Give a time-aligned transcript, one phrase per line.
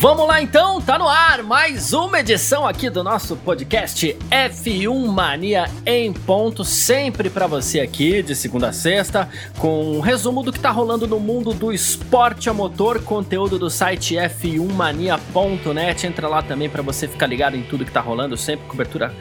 [0.00, 5.66] Vamos lá então, tá no ar mais uma edição aqui do nosso podcast F1 Mania
[5.84, 9.28] em ponto, sempre para você aqui de segunda a sexta,
[9.58, 13.68] com um resumo do que tá rolando no mundo do esporte a motor, conteúdo do
[13.68, 16.06] site f1mania.net.
[16.06, 19.14] Entra lá também para você ficar ligado em tudo que tá rolando, sempre cobertura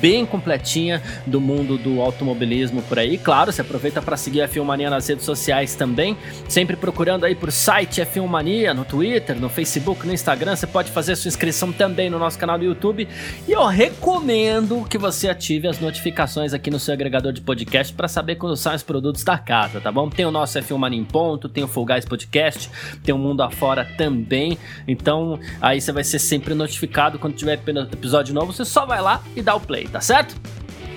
[0.00, 3.18] bem completinha do mundo do automobilismo por aí.
[3.18, 6.16] Claro, você aproveita para seguir a F1 Mania nas redes sociais também,
[6.48, 10.90] sempre procurando aí por site F1 Mania no Twitter, no Facebook, no Instagram, você pode
[10.90, 13.08] fazer sua inscrição também no nosso canal do YouTube.
[13.48, 18.06] E eu recomendo que você ative as notificações aqui no seu agregador de podcast para
[18.08, 20.08] saber quando saem os produtos da casa, tá bom?
[20.08, 22.70] Tem o nosso F1 Mania em Ponto, tem o Full Podcast,
[23.02, 24.58] tem o Mundo Afora também.
[24.86, 27.58] Então, aí você vai ser sempre notificado quando tiver
[27.92, 30.34] episódio novo, você só vai lá e dá o play, tá certo?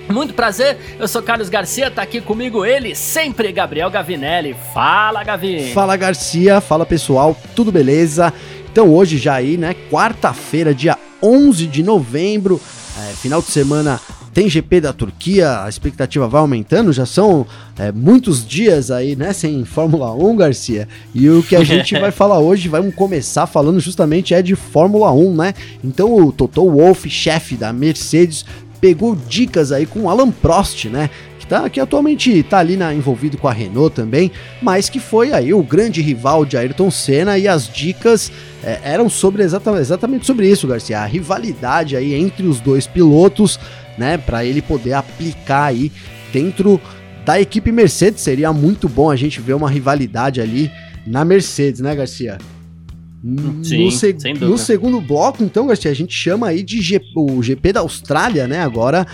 [0.08, 4.54] Muito prazer, eu sou Carlos Garcia, tá aqui comigo ele, sempre Gabriel Gavinelli.
[4.74, 5.72] Fala, Gavi!
[5.72, 8.32] Fala, Garcia, fala pessoal, tudo beleza?
[8.74, 12.60] Então hoje já aí, né, quarta-feira, dia 11 de novembro,
[12.98, 14.00] é, final de semana
[14.32, 17.46] tem GP da Turquia, a expectativa vai aumentando, já são
[17.78, 20.88] é, muitos dias aí, né, sem Fórmula 1, Garcia.
[21.14, 25.12] E o que a gente vai falar hoje, vamos começar falando justamente é de Fórmula
[25.12, 25.54] 1, né?
[25.84, 28.44] Então o Toto Wolff, chefe da Mercedes,
[28.80, 31.10] pegou dicas aí com Alan Prost, né?
[31.54, 35.32] Que, tá, que atualmente está ali na, envolvido com a Renault também, mas que foi
[35.32, 40.26] aí o grande rival de Ayrton Senna e as dicas é, eram sobre exatamente, exatamente
[40.26, 43.58] sobre isso, Garcia, a rivalidade aí entre os dois pilotos,
[43.96, 45.92] né, para ele poder aplicar aí
[46.32, 46.80] dentro
[47.24, 50.70] da equipe Mercedes, seria muito bom a gente ver uma rivalidade ali
[51.06, 52.38] na Mercedes, né, Garcia?
[53.62, 57.42] Sim, no, seg no, segundo bloco, então, Garcia, a gente chama aí de G o
[57.42, 58.60] GP da Austrália, né?
[58.60, 59.06] Agora,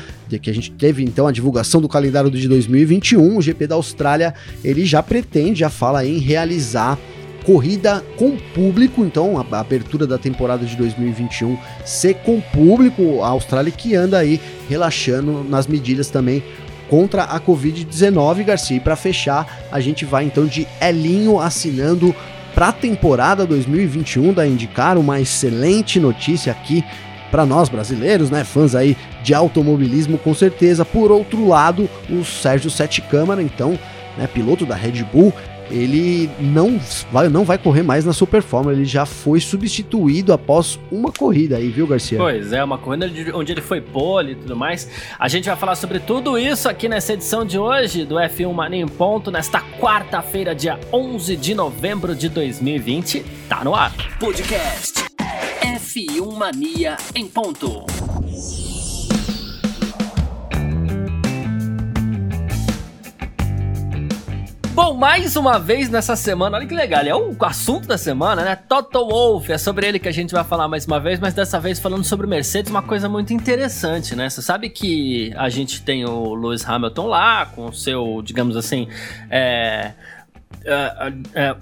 [0.43, 4.34] que a gente teve então a divulgação do calendário de 2021, o GP da Austrália,
[4.65, 6.99] ele já pretende, já fala em realizar
[7.44, 13.70] corrida com público, então a abertura da temporada de 2021 ser com público, a Austrália
[13.70, 16.43] que anda aí relaxando nas medidas também
[16.88, 18.76] contra a Covid-19, Garcia.
[18.76, 22.12] E para fechar, a gente vai então de Elinho assinando
[22.55, 26.84] para a temporada 2021 da IndyCar, uma excelente notícia aqui
[27.31, 30.84] para nós brasileiros, né, fãs aí de automobilismo com certeza.
[30.84, 33.78] Por outro lado, o Sérgio Sete Câmara, então,
[34.19, 35.33] né, piloto da Red Bull,
[35.70, 40.78] ele não vai, não vai correr mais na Super Fórmula, ele já foi substituído após
[40.91, 42.19] uma corrida aí, viu, Garcia?
[42.19, 44.88] Pois é, uma corrida onde ele foi pole e tudo mais.
[45.19, 48.82] A gente vai falar sobre tudo isso aqui nessa edição de hoje do F1 Mania
[48.82, 53.25] em Ponto, nesta quarta-feira, dia 11 de novembro de 2020.
[53.48, 53.92] Tá no ar.
[54.19, 55.04] Podcast
[55.62, 58.09] F1 Mania em Ponto.
[64.82, 68.56] Bom, mais uma vez nessa semana, olha que legal, é o assunto da semana, né?
[68.56, 71.60] Toto Wolff, é sobre ele que a gente vai falar mais uma vez, mas dessa
[71.60, 74.30] vez falando sobre Mercedes, uma coisa muito interessante, né?
[74.30, 78.88] Você sabe que a gente tem o Lewis Hamilton lá, com o seu, digamos assim,
[79.28, 79.92] é,
[80.64, 81.56] é, é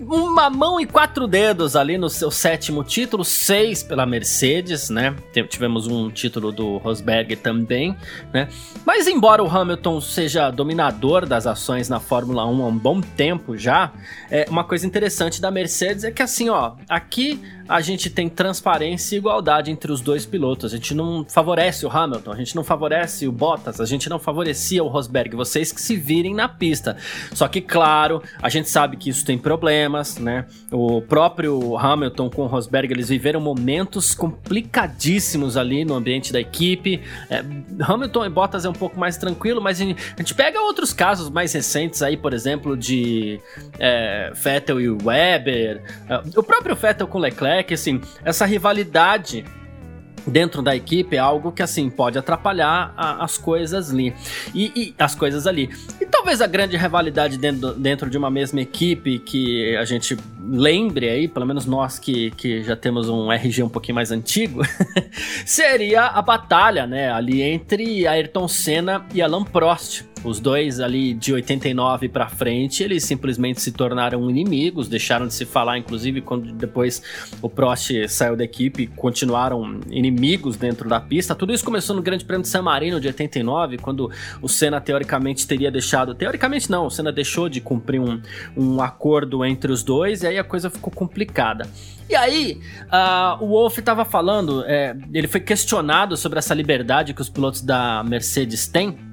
[0.00, 5.14] uma mão e quatro dedos ali no seu sétimo título, seis pela Mercedes, né?
[5.48, 7.94] Tivemos um título do Rosberg também,
[8.32, 8.48] né?
[8.86, 13.56] Mas embora o Hamilton seja dominador das ações na Fórmula 1 há um bom tempo
[13.56, 13.92] já,
[14.30, 17.38] é, uma coisa interessante da Mercedes é que assim, ó, aqui
[17.70, 20.72] a gente tem transparência e igualdade entre os dois pilotos.
[20.72, 24.18] A gente não favorece o Hamilton, a gente não favorece o Bottas, a gente não
[24.18, 25.36] favorecia o Rosberg.
[25.36, 26.96] Vocês que se virem na pista.
[27.32, 30.46] Só que, claro, a gente sabe que isso tem problemas, né?
[30.72, 37.00] O próprio Hamilton com o Rosberg, eles viveram momentos complicadíssimos ali no ambiente da equipe.
[37.30, 37.44] É,
[37.78, 41.52] Hamilton e Bottas é um pouco mais tranquilo, mas a gente pega outros casos mais
[41.52, 43.40] recentes aí, por exemplo, de
[43.78, 45.80] é, Vettel e Weber.
[46.08, 49.44] É, o próprio Vettel com Leclerc é que assim, essa rivalidade
[50.26, 54.14] dentro da equipe é algo que assim pode atrapalhar a, as coisas ali.
[54.54, 55.70] E, e, as coisas ali.
[56.00, 60.16] E talvez a grande rivalidade dentro, dentro de uma mesma equipe que a gente
[60.48, 64.62] lembre aí, pelo menos nós que, que já temos um RG um pouquinho mais antigo,
[65.44, 70.10] seria a batalha, né, ali entre Ayrton Senna e Alain Prost.
[70.22, 75.46] Os dois ali de 89 para frente, eles simplesmente se tornaram inimigos, deixaram de se
[75.46, 77.02] falar, inclusive quando depois
[77.40, 81.34] o Prost saiu da equipe, continuaram inimigos dentro da pista.
[81.34, 84.10] Tudo isso começou no Grande Prêmio de San Marino de 89, quando
[84.42, 88.20] o Senna teoricamente teria deixado, teoricamente não, o Senna deixou de cumprir um,
[88.54, 91.68] um acordo entre os dois e aí a coisa ficou complicada.
[92.08, 97.20] E aí, uh, o Wolff estava falando, é, ele foi questionado sobre essa liberdade que
[97.20, 99.10] os pilotos da Mercedes têm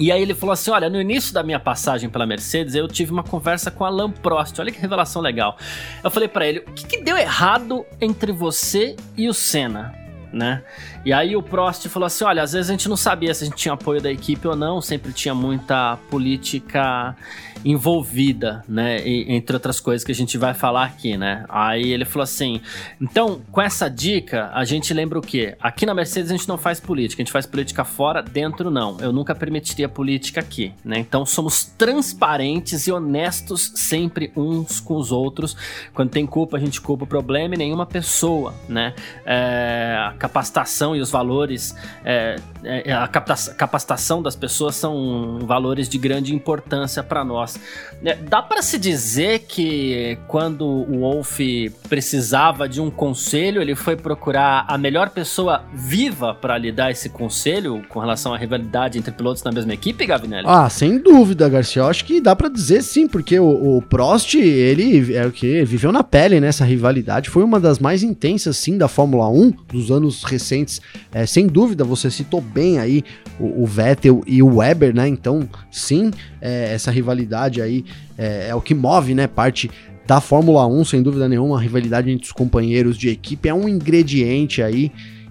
[0.00, 3.12] e aí ele falou assim: olha, no início da minha passagem pela Mercedes, eu tive
[3.12, 4.58] uma conversa com Alain Prost.
[4.58, 5.58] Olha que revelação legal.
[6.02, 9.94] Eu falei para ele: o que, que, deu errado entre você e o Senna?
[10.32, 10.62] Né?
[11.04, 13.46] E aí o Prost falou assim: olha, às vezes a gente não sabia se a
[13.46, 17.16] gente tinha apoio da equipe ou não, sempre tinha muita política
[17.64, 19.06] envolvida, né?
[19.06, 21.44] E, entre outras coisas que a gente vai falar aqui, né?
[21.48, 22.60] Aí ele falou assim:
[23.00, 25.56] então, com essa dica, a gente lembra o quê?
[25.60, 28.98] Aqui na Mercedes a gente não faz política, a gente faz política fora, dentro não.
[29.00, 30.98] Eu nunca permitiria política aqui, né?
[30.98, 35.56] Então somos transparentes e honestos sempre uns com os outros.
[35.94, 38.94] Quando tem culpa, a gente culpa o problema e nenhuma pessoa, né?
[39.24, 45.98] É, a capacitação e os valores, é, é, a capacitação das pessoas são valores de
[45.98, 47.58] grande importância para nós.
[48.04, 51.40] É, dá para se dizer que quando o Wolf
[51.88, 57.08] precisava de um conselho, ele foi procurar a melhor pessoa viva para lhe dar esse
[57.08, 60.46] conselho com relação à rivalidade entre pilotos na mesma equipe, Gavinelli?
[60.46, 61.82] Ah, sem dúvida, Garcia.
[61.82, 65.64] Eu acho que dá para dizer sim, porque o, o, Prost, ele é o que
[65.64, 69.90] viveu na pele nessa rivalidade, foi uma das mais intensas sim da Fórmula 1 dos
[69.90, 70.79] anos recentes.
[71.12, 73.04] É, sem dúvida, você citou bem aí
[73.38, 75.08] o, o Vettel e o Weber, né?
[75.08, 76.10] Então, sim,
[76.40, 77.84] é, essa rivalidade aí
[78.16, 79.26] é, é, o que move, né?
[79.26, 79.70] Parte
[80.06, 83.68] da Fórmula 1, sem dúvida nenhuma, a rivalidade entre os companheiros de equipe é um
[83.68, 84.90] ingrediente aí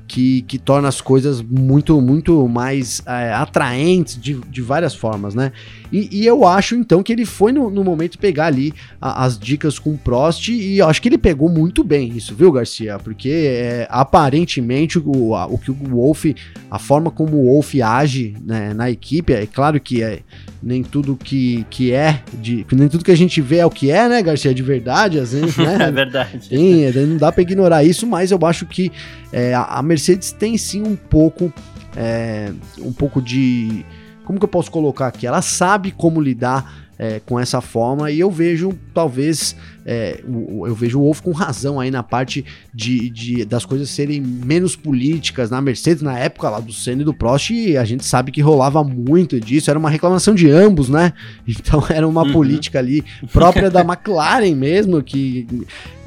[0.10, 5.52] que, que torna as coisas muito, muito mais é, atraentes de, de várias formas, né?
[5.92, 9.38] E, e, eu acho então que ele foi no, no momento pegar ali a, as
[9.38, 12.98] dicas com o Prost e eu acho que ele pegou muito bem isso, viu, Garcia?
[12.98, 16.26] Porque é, aparentemente o, a, o que o Wolf,
[16.72, 20.22] a forma como o Wolf age né, na equipe, é claro que é,
[20.62, 23.92] nem tudo que, que é, de, nem tudo que a gente vê é o que
[23.92, 24.56] é, né, Garcia?
[24.56, 25.78] De verdade, às vezes, né?
[25.88, 26.46] é verdade.
[26.46, 28.92] Sim, não dá para ignorar isso, mas eu acho que
[29.32, 31.54] é, a Mercedes tem sim um pouco,
[31.96, 33.86] é, um pouco de,
[34.26, 35.28] como que eu posso colocar aqui?
[35.28, 39.56] Ela sabe como lidar é, com essa forma e eu vejo talvez
[39.86, 42.44] é, eu vejo o Wolf com razão aí na parte
[42.74, 47.06] de, de, das coisas serem menos políticas na Mercedes na época lá do Senna e
[47.06, 50.90] do Prost e a gente sabe que rolava muito disso era uma reclamação de ambos
[50.90, 51.14] né
[51.48, 52.34] então era uma uhum.
[52.34, 55.48] política ali própria da McLaren mesmo que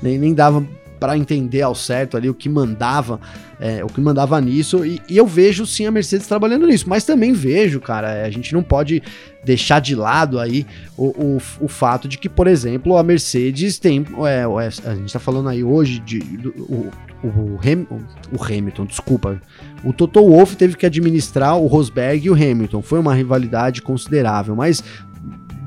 [0.02, 0.62] nem, nem dava
[1.02, 3.18] para entender ao certo ali o que mandava,
[3.58, 4.86] é, o que mandava nisso.
[4.86, 8.52] E, e, eu vejo sim a Mercedes trabalhando nisso, mas também vejo, cara, a gente
[8.52, 9.02] não pode
[9.44, 10.64] deixar de lado aí
[10.96, 15.12] o, o, o fato de que, por exemplo, a Mercedes tem, é, é a gente
[15.12, 16.88] tá falando aí hoje de do, o,
[17.24, 17.84] o, Ham,
[18.30, 19.42] o Hamilton, desculpa.
[19.82, 22.80] O Toto Wolff teve que administrar o Rosberg e o Hamilton.
[22.80, 24.84] Foi uma rivalidade considerável, mas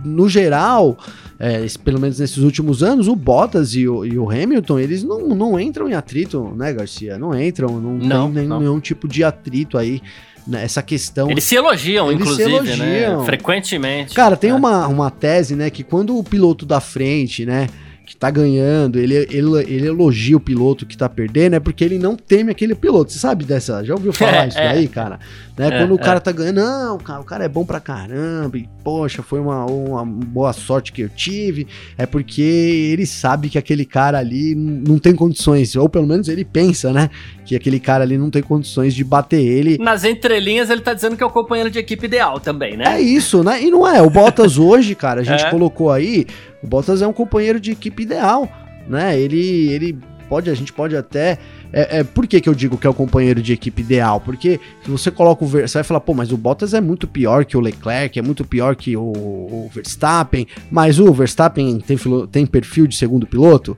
[0.06, 0.98] no geral,
[1.40, 5.28] é, pelo menos nesses últimos anos, o Bottas e o, e o, Hamilton, eles não,
[5.30, 7.18] não entram em atrito, né, Garcia?
[7.18, 8.60] Não entram, não, não tem não.
[8.60, 10.02] nenhum tipo de atrito aí
[10.48, 11.30] nessa né, questão.
[11.30, 12.86] Eles se elogiam, eles inclusive, se né?
[13.00, 13.19] elogiam.
[13.19, 13.25] né?
[13.25, 14.13] Frequentemente.
[14.13, 14.54] Cara, tem é.
[14.54, 17.68] uma, uma tese, né, que quando o piloto da frente, né,
[18.06, 21.98] que tá ganhando, ele, ele, ele elogia o piloto que tá perdendo, é porque ele
[21.98, 23.12] não teme aquele piloto.
[23.12, 23.84] Você sabe dessa?
[23.84, 25.19] Já ouviu falar é, isso daí, cara?
[25.57, 25.68] Né?
[25.68, 26.19] É, Quando o cara é.
[26.19, 30.06] tá ganhando, não, cara, o cara é bom pra caramba, e poxa, foi uma, uma
[30.06, 31.68] boa sorte que eu tive.
[31.98, 36.46] É porque ele sabe que aquele cara ali não tem condições, ou pelo menos ele
[36.46, 37.10] pensa, né?
[37.46, 39.77] Que aquele cara ali não tem condições de bater ele.
[39.77, 42.84] Nas entrelinhas, ele tá dizendo que é o companheiro de equipe ideal também, né?
[42.86, 43.63] É isso, né?
[43.63, 44.01] E não é.
[44.01, 45.50] O Bottas hoje, cara, a gente é.
[45.50, 46.27] colocou aí
[46.65, 48.50] o Bottas é um companheiro de equipe ideal,
[48.89, 49.17] né?
[49.17, 51.38] Ele, ele pode, a gente pode até.
[51.72, 54.19] É, é, por que, que eu digo que é o companheiro de equipe ideal?
[54.19, 55.48] Porque se você coloca o.
[55.48, 58.43] Você vai falar, pô, mas o Bottas é muito pior que o Leclerc, é muito
[58.43, 61.98] pior que o, o Verstappen, mas o Verstappen tem,
[62.31, 63.77] tem perfil de segundo piloto?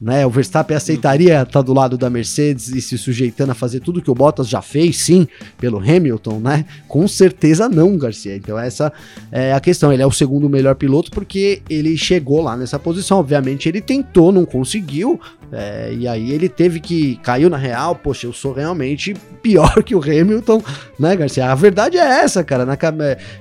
[0.00, 0.24] Né?
[0.24, 4.10] O Verstappen aceitaria estar do lado da Mercedes e se sujeitando a fazer tudo que
[4.10, 5.26] o Bottas já fez, sim,
[5.58, 6.64] pelo Hamilton, né?
[6.86, 8.36] Com certeza não, Garcia.
[8.36, 8.92] Então essa
[9.32, 9.92] é a questão.
[9.92, 13.18] Ele é o segundo melhor piloto porque ele chegou lá nessa posição.
[13.18, 15.20] Obviamente ele tentou, não conseguiu.
[15.50, 19.94] É, e aí ele teve que caiu na real, poxa, eu sou realmente pior que
[19.94, 20.62] o Hamilton,
[20.98, 21.50] né, Garcia?
[21.50, 22.66] A verdade é essa, cara.
[22.66, 22.76] Na,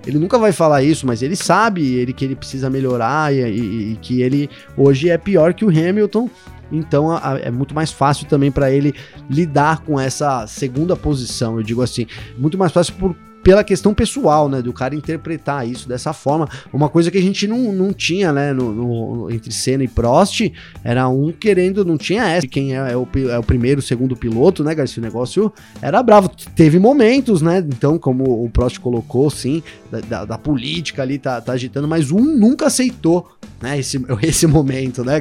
[0.05, 3.91] ele nunca vai falar isso, mas ele sabe ele que ele precisa melhorar e, e,
[3.91, 6.29] e que ele hoje é pior que o Hamilton.
[6.71, 8.93] Então a, a, é muito mais fácil também para ele
[9.29, 11.57] lidar com essa segunda posição.
[11.57, 12.07] Eu digo assim,
[12.37, 13.15] muito mais fácil por
[13.47, 14.61] pela questão pessoal, né?
[14.61, 16.49] Do cara interpretar isso dessa forma.
[16.73, 18.51] Uma coisa que a gente não, não tinha, né?
[18.51, 20.51] No, no entre Senna e Prost,
[20.83, 22.45] era um querendo, não tinha essa.
[22.45, 25.01] Quem é, é, o, é o primeiro, segundo piloto, né, Garcia?
[25.01, 26.29] O negócio era bravo.
[26.57, 27.59] Teve momentos, né?
[27.59, 32.11] Então, como o Prost colocou, sim, da, da, da política ali, tá, tá agitando, mas
[32.11, 33.29] um nunca aceitou
[33.61, 35.19] né, esse, esse momento, né?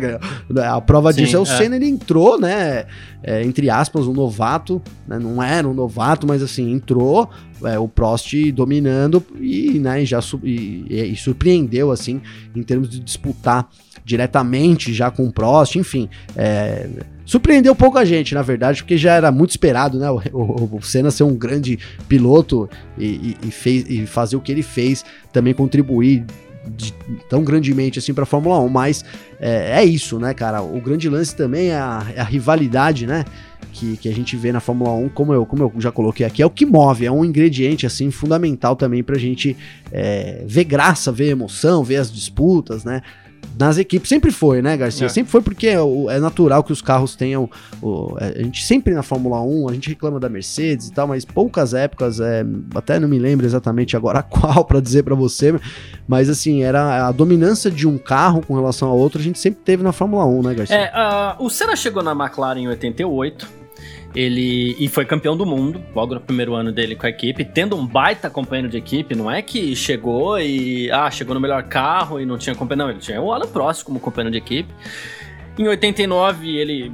[0.69, 1.47] A prova Sim, disso é o é.
[1.47, 2.87] Senna, ele entrou, né?
[3.23, 7.29] É, entre aspas, um novato, né, não era um novato, mas assim, entrou,
[7.65, 12.21] é, o Prost dominando e, né, já e, e, surpreendeu, assim,
[12.55, 13.69] em termos de disputar
[14.05, 16.89] diretamente já com o Prost, enfim, é,
[17.25, 20.21] surpreendeu pouco a gente, na verdade, porque já era muito esperado, né, o,
[20.77, 25.05] o, Senna ser um grande piloto e, e, fez, e fazer o que ele fez,
[25.33, 26.25] também contribuir
[26.69, 26.93] de,
[27.29, 29.05] tão grandemente assim para Fórmula 1, mas
[29.41, 30.63] é, é, isso, né, cara?
[30.63, 33.25] O grande lance também é a, é a rivalidade, né?
[33.73, 36.43] Que, que, a gente vê na Fórmula 1, como eu, como eu já coloquei aqui,
[36.43, 39.55] é o que move, é um ingrediente assim fundamental também pra gente
[39.93, 43.03] é, ver graça, ver emoção, ver as disputas, né?
[43.59, 44.09] nas equipes.
[44.09, 45.07] Sempre foi, né, Garcia?
[45.07, 45.09] É.
[45.09, 47.49] Sempre foi porque é, é, natural que os carros tenham.
[47.83, 51.07] O, é, a gente sempre na Fórmula 1, a gente reclama da Mercedes e tal,
[51.07, 52.45] mas poucas épocas, é,
[52.75, 55.59] até não me lembro exatamente agora qual para dizer para você,
[56.07, 59.61] mas assim, era a dominância de um carro com relação ao outro, a gente sempre
[59.65, 60.77] teve na Fórmula 1, né, Garcia?
[60.77, 60.93] É,
[61.39, 63.56] uh, o Senna chegou na McLaren em 88.
[64.15, 67.77] Ele e foi campeão do mundo logo no primeiro ano dele com a equipe, tendo
[67.77, 69.15] um baita companheiro de equipe.
[69.15, 72.87] Não é que chegou e ah, chegou no melhor carro e não tinha companheiro.
[72.87, 74.73] Não, ele tinha o Alan Prost como companheiro de equipe.
[75.59, 76.93] Em 89 ele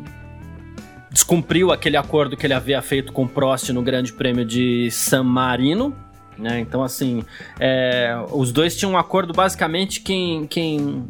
[1.10, 5.22] descumpriu aquele acordo que ele havia feito com o Prost no Grande Prêmio de San
[5.22, 5.94] Marino.
[6.38, 6.60] Né?
[6.60, 7.22] Então, assim,
[7.60, 11.04] é, os dois tinham um acordo basicamente quem, quem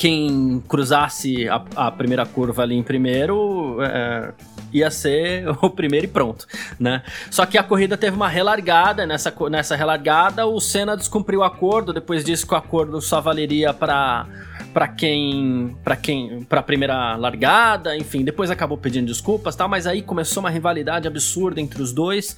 [0.00, 4.32] quem cruzasse a, a, primeira curva ali em primeiro é,
[4.72, 6.46] ia ser o primeiro e pronto,
[6.78, 7.02] né?
[7.30, 11.92] Só que a corrida teve uma relargada, nessa, nessa relargada o Senna descumpriu o acordo,
[11.92, 14.26] depois disse que o acordo só valeria para
[14.72, 20.02] para quem para quem para primeira largada, enfim, depois acabou pedindo desculpas, tal, mas aí
[20.02, 22.36] começou uma rivalidade absurda entre os dois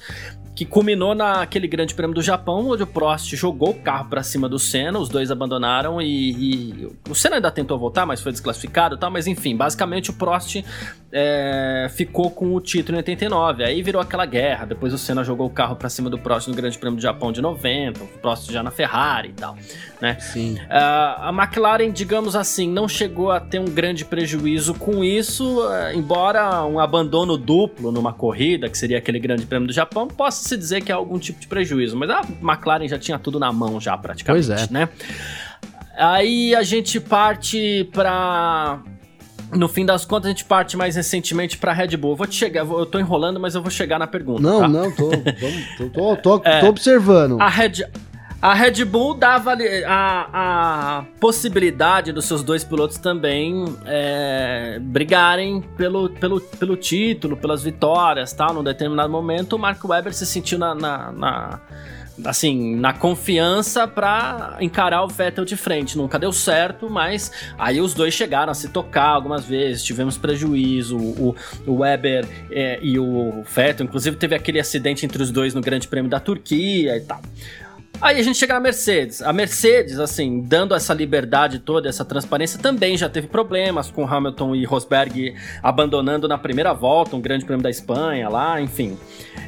[0.55, 4.47] que culminou naquele Grande Prêmio do Japão, onde o Prost jogou o carro para cima
[4.47, 8.97] do Senna, os dois abandonaram e, e, o Senna ainda tentou voltar, mas foi desclassificado,
[8.97, 10.63] tal, mas enfim, basicamente o Prost
[11.15, 15.45] é, ficou com o título em 89, aí virou aquela guerra, depois o Senna jogou
[15.45, 18.51] o carro para cima do Prost no Grande Prêmio do Japão de 90, o Prost
[18.51, 19.55] já na Ferrari e tal,
[20.01, 20.17] né?
[20.19, 20.55] Sim.
[20.55, 25.91] Uh, a McLaren, digamos assim, não chegou a ter um grande prejuízo com isso, uh,
[25.93, 30.57] embora um abandono duplo numa corrida, que seria aquele Grande Prêmio do Japão, possa se
[30.57, 33.79] dizer que é algum tipo de prejuízo, mas a McLaren já tinha tudo na mão
[33.79, 34.67] já praticamente, pois é.
[34.73, 34.89] né?
[35.95, 38.81] Aí a gente parte para
[39.55, 42.11] no fim das contas, a gente parte mais recentemente pra Red Bull.
[42.11, 44.41] Eu vou te chegar, eu tô enrolando, mas eu vou chegar na pergunta.
[44.41, 44.67] Não, tá?
[44.67, 45.09] não, tô,
[45.77, 47.39] tô, tô, tô, é, tô observando.
[47.39, 47.83] A Red,
[48.43, 49.55] a Red Bull dava
[49.87, 57.63] a, a possibilidade dos seus dois pilotos também é, brigarem pelo, pelo, pelo título, pelas
[57.63, 58.53] vitórias, tal.
[58.53, 61.61] Num determinado momento, o Mark Webber se sentiu na, na, na
[62.25, 65.97] assim, na confiança para encarar o Vettel de frente.
[65.97, 70.97] Nunca deu certo, mas aí os dois chegaram a se tocar algumas vezes, tivemos prejuízo.
[70.97, 75.61] O, o Weber é, e o Vettel, inclusive, teve aquele acidente entre os dois no
[75.61, 77.21] Grande Prêmio da Turquia e tal.
[78.03, 79.21] Aí a gente chega na Mercedes.
[79.21, 84.55] A Mercedes, assim, dando essa liberdade toda, essa transparência, também já teve problemas com Hamilton
[84.55, 85.33] e Rosberg
[85.63, 88.97] abandonando na primeira volta um grande prêmio da Espanha lá, enfim.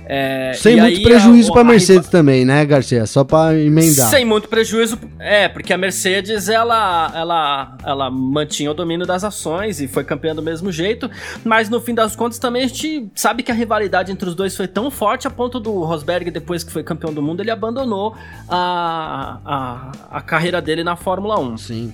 [0.08, 3.06] É, Sem muito prejuízo para a Mercedes também, né, Garcia?
[3.06, 4.10] Só para emendar.
[4.10, 9.82] Sem muito prejuízo, é, porque a Mercedes ela, ela, ela mantinha o domínio das ações
[9.82, 11.10] e foi campeã do mesmo jeito,
[11.44, 14.56] mas no fim das contas também a gente sabe que a rivalidade entre os dois
[14.56, 18.16] foi tão forte a ponto do Rosberg, depois que foi campeão do mundo, ele abandonou
[18.50, 21.58] a, a, a carreira dele na Fórmula 1.
[21.58, 21.94] Sim.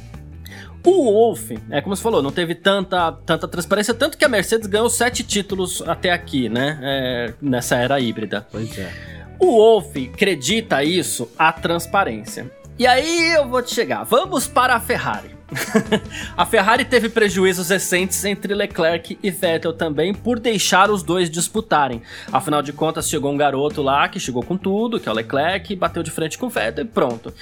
[0.84, 4.67] O Wolff, é como você falou, não teve tanta, tanta transparência, tanto que a Mercedes
[4.67, 6.79] ganhou sete títulos até aqui, né?
[6.81, 8.48] É, nessa era híbrida.
[8.51, 8.91] Pois é.
[9.39, 12.51] O Wolff acredita isso à transparência.
[12.79, 14.03] E aí eu vou te chegar.
[14.03, 15.40] Vamos para a Ferrari.
[16.38, 22.01] a Ferrari teve prejuízos recentes entre Leclerc e Vettel também por deixar os dois disputarem.
[22.31, 25.75] Afinal de contas, chegou um garoto lá que chegou com tudo, que é o Leclerc,
[25.75, 27.34] bateu de frente com o Vettel e pronto.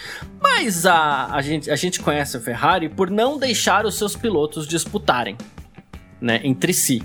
[0.41, 4.67] Mas a, a, gente, a gente conhece a Ferrari por não deixar os seus pilotos
[4.67, 5.37] disputarem
[6.19, 7.03] né, entre si.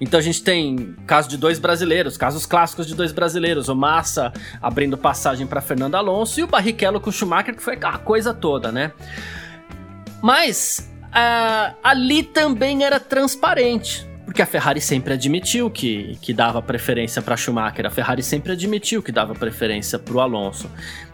[0.00, 4.32] Então a gente tem caso de dois brasileiros, casos clássicos de dois brasileiros, o Massa
[4.60, 8.34] abrindo passagem para Fernando Alonso e o Barrichello com o Schumacher, que foi aquela coisa
[8.34, 8.92] toda, né?
[10.24, 10.90] Mas
[11.82, 14.08] ali também era transparente.
[14.24, 19.02] Porque a Ferrari sempre admitiu que, que dava preferência para Schumacher, a Ferrari sempre admitiu
[19.02, 20.70] que dava preferência para o Alonso.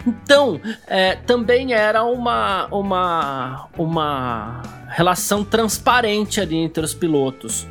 [0.07, 7.67] Então, é, também era uma, uma, uma relação transparente ali entre os pilotos.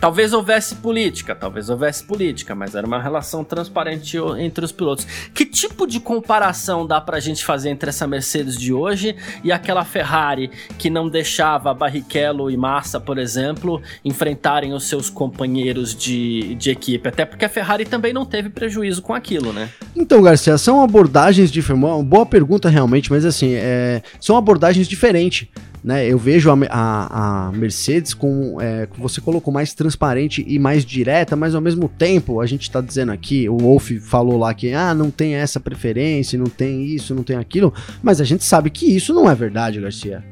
[0.00, 5.04] Talvez houvesse política, talvez houvesse política, mas era uma relação transparente entre os pilotos.
[5.34, 9.84] Que tipo de comparação dá pra gente fazer entre essa Mercedes de hoje e aquela
[9.84, 16.70] Ferrari que não deixava Barrichello e Massa, por exemplo, enfrentarem os seus companheiros de, de
[16.70, 17.08] equipe?
[17.08, 19.68] Até porque a Ferrari também não teve prejuízo com aquilo, né?
[19.96, 22.04] Então, Garcia, são abordagens diferentes.
[22.04, 25.48] Boa pergunta realmente, mas assim, é, são abordagens diferentes.
[25.88, 30.84] Né, eu vejo a, a, a Mercedes com, é, você colocou, mais transparente e mais
[30.84, 34.74] direta, mas ao mesmo tempo, a gente está dizendo aqui, o Wolf falou lá que
[34.74, 38.68] ah, não tem essa preferência, não tem isso, não tem aquilo, mas a gente sabe
[38.68, 40.22] que isso não é verdade, Garcia.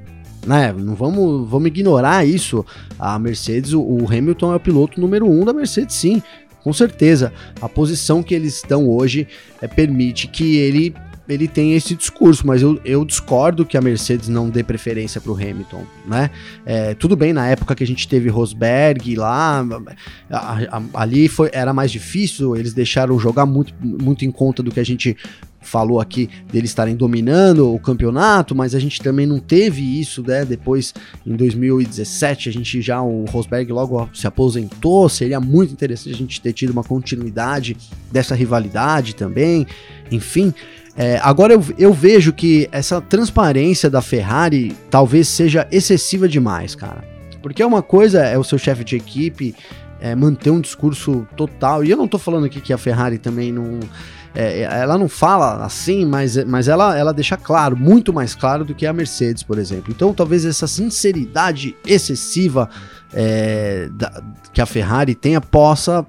[0.46, 0.74] Né?
[0.76, 2.62] Não vamos, vamos ignorar isso.
[2.98, 6.22] A Mercedes, o, o Hamilton é o piloto número um da Mercedes, sim
[6.66, 7.32] com certeza.
[7.62, 9.28] A posição que eles estão hoje
[9.62, 10.92] é, permite que ele
[11.28, 15.32] ele tem esse discurso, mas eu, eu discordo que a Mercedes não dê preferência para
[15.32, 16.30] o Hamilton, né?
[16.64, 19.66] É, tudo bem, na época que a gente teve Rosberg lá,
[20.30, 24.70] a, a, ali foi, era mais difícil, eles deixaram jogar muito, muito em conta do
[24.70, 25.16] que a gente
[25.66, 30.44] falou aqui deles estarem dominando o campeonato, mas a gente também não teve isso, né?
[30.44, 30.94] Depois,
[31.26, 36.40] em 2017, a gente já, o Rosberg logo se aposentou, seria muito interessante a gente
[36.40, 37.76] ter tido uma continuidade
[38.10, 39.66] dessa rivalidade também,
[40.10, 40.54] enfim.
[40.96, 47.04] É, agora eu, eu vejo que essa transparência da Ferrari talvez seja excessiva demais, cara.
[47.42, 49.54] Porque uma coisa é o seu chefe de equipe
[50.00, 51.84] é, manter um discurso total.
[51.84, 53.80] E eu não tô falando aqui que a Ferrari também não.
[54.34, 58.74] É, ela não fala assim, mas, mas ela, ela deixa claro, muito mais claro do
[58.74, 59.92] que a Mercedes, por exemplo.
[59.94, 62.68] Então talvez essa sinceridade excessiva
[63.14, 64.22] é, da,
[64.52, 66.06] que a Ferrari tenha possa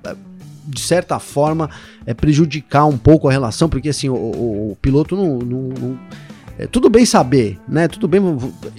[0.67, 1.69] de certa forma,
[2.05, 5.39] é, prejudicar um pouco a relação, porque assim, o, o, o piloto não.
[5.39, 5.99] não, não
[6.59, 7.87] é, tudo bem saber, né?
[7.87, 8.19] Tudo bem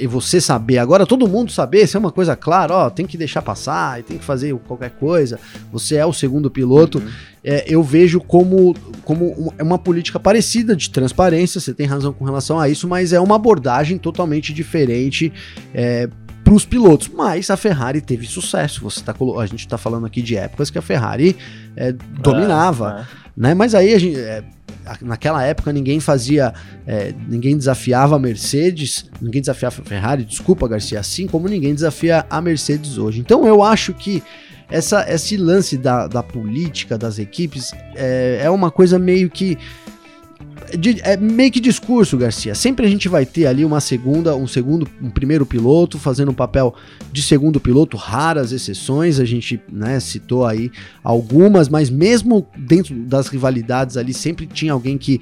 [0.09, 0.79] você saber.
[0.79, 4.19] Agora, todo mundo saber, isso é uma coisa clara, ó, tem que deixar passar, tem
[4.19, 5.39] que fazer qualquer coisa.
[5.71, 6.99] Você é o segundo piloto.
[6.99, 7.09] Uhum.
[7.45, 12.25] É, eu vejo como, como é uma política parecida de transparência, você tem razão com
[12.25, 15.33] relação a isso, mas é uma abordagem totalmente diferente.
[15.73, 16.09] É,
[16.49, 18.81] para os pilotos, mas a Ferrari teve sucesso.
[18.83, 21.37] Você tá, a gente está falando aqui de épocas que a Ferrari
[21.77, 23.07] é, dominava, é, é.
[23.37, 23.55] né?
[23.55, 24.43] Mas aí a gente, é,
[25.03, 26.55] naquela época ninguém fazia,
[26.87, 32.25] é, ninguém desafiava a Mercedes, ninguém desafiava a Ferrari, desculpa Garcia, assim como ninguém desafia
[32.31, 33.21] a Mercedes hoje.
[33.21, 34.23] Então eu acho que
[34.71, 39.59] essa, esse lance da, da política das equipes é, é uma coisa meio que
[41.03, 42.55] é meio que discurso, Garcia.
[42.55, 46.35] Sempre a gente vai ter ali uma segunda, um segundo, um primeiro piloto fazendo um
[46.35, 46.75] papel
[47.13, 49.19] de segundo piloto, raras exceções.
[49.19, 50.71] A gente né, citou aí
[51.03, 55.21] algumas, mas mesmo dentro das rivalidades ali, sempre tinha alguém que.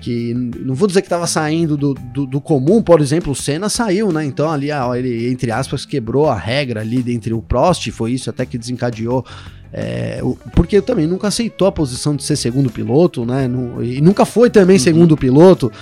[0.00, 3.68] Que não vou dizer que estava saindo do, do, do, comum, por exemplo, o Senna
[3.68, 4.24] saiu, né?
[4.24, 4.68] Então ali,
[4.98, 9.24] ele, entre aspas, quebrou a regra ali entre o Prost, foi isso até que desencadeou
[9.72, 10.20] é,
[10.54, 13.48] porque também nunca aceitou a posição de ser segundo piloto, né?
[13.82, 14.82] E nunca foi também uhum.
[14.82, 15.72] segundo piloto.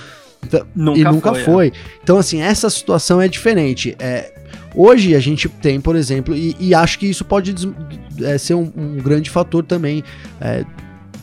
[0.46, 1.42] Então, nunca e nunca foi.
[1.42, 1.66] foi.
[1.68, 1.72] É.
[2.02, 3.96] Então, assim, essa situação é diferente.
[3.98, 4.32] É,
[4.74, 7.54] hoje a gente tem, por exemplo, e, e acho que isso pode
[8.22, 10.04] é, ser um, um, grande fator também.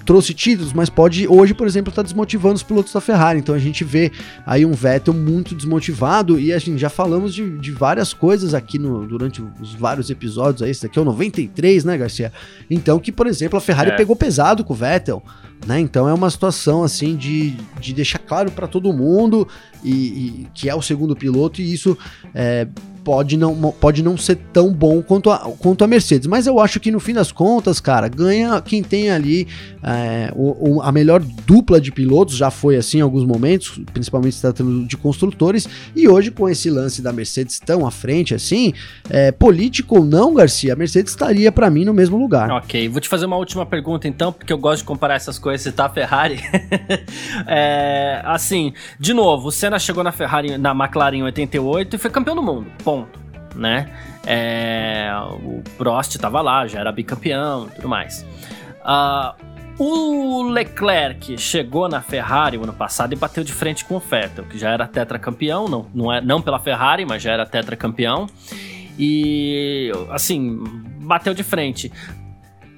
[0.07, 3.39] Trouxe títulos, mas pode hoje, por exemplo, estar tá desmotivando os pilotos da Ferrari.
[3.39, 4.09] Então a gente vê
[4.45, 8.79] aí um Vettel muito desmotivado e a gente já falamos de, de várias coisas aqui
[8.79, 10.61] no, durante os vários episódios.
[10.61, 12.31] Aí, esse daqui é o 93, né, Garcia?
[12.69, 13.95] Então que, por exemplo, a Ferrari é.
[13.97, 15.21] pegou pesado com o Vettel.
[15.65, 15.81] Né?
[15.81, 19.45] Então é uma situação assim de, de deixar claro para todo mundo
[19.83, 21.97] e, e, que é o segundo piloto e isso
[22.33, 22.65] é,
[23.07, 26.27] pode não, pode não ser tão bom quanto a, quanto a Mercedes.
[26.27, 29.47] Mas eu acho que no fim das contas, cara, ganha quem tem ali
[29.81, 32.35] é, o, o, a melhor dupla de pilotos.
[32.35, 35.69] Já foi assim em alguns momentos, principalmente se tratando de construtores.
[35.95, 38.73] E hoje, com esse lance da Mercedes tão à frente assim,
[39.09, 42.51] é, político ou não, Garcia, a Mercedes estaria para mim no mesmo lugar.
[42.51, 45.73] Ok, vou te fazer uma última pergunta então, porque eu gosto de comparar essas coisas
[45.73, 46.41] tá Ferrari.
[47.47, 52.11] é, assim, de novo, o Senna chegou na Ferrari, na McLaren em 88 e foi
[52.11, 52.67] campeão do mundo.
[53.55, 53.91] Né?
[54.25, 55.09] É,
[55.43, 58.25] o Prost estava lá, já era bicampeão e tudo mais.
[58.81, 59.47] Uh,
[59.79, 64.45] o Leclerc chegou na Ferrari o ano passado e bateu de frente com o Vettel,
[64.45, 68.27] que já era tetracampeão, não, não, é, não pela Ferrari, mas já era tetracampeão.
[68.97, 70.63] E, assim,
[70.99, 71.91] bateu de frente.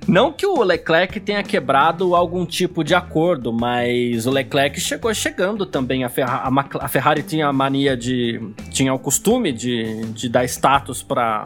[0.10, 5.67] Não que o Leclerc tenha quebrado algum tipo de acordo, mas o Leclerc chegou chegando
[5.67, 6.04] também.
[6.04, 8.41] A, Ferra a, a Ferrari tinha a mania de.
[8.72, 11.43] tinha o costume de, de dar status para